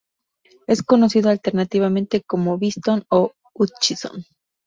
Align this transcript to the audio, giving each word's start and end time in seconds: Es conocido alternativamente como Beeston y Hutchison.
Es 0.65 0.81
conocido 0.81 1.29
alternativamente 1.29 2.23
como 2.23 2.57
Beeston 2.57 3.03
y 3.11 3.27
Hutchison. 3.53 4.25